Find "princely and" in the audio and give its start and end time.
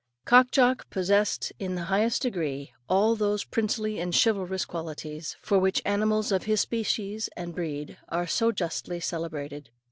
3.43-4.11